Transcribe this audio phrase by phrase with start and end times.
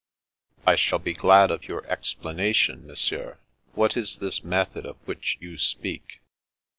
[0.65, 2.87] "I shall be glad of your explanation.
[2.87, 3.37] Monsieur.
[3.73, 6.21] What is this method of which you speak?